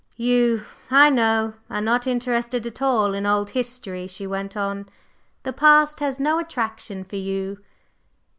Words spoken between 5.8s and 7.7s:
has no attraction for you."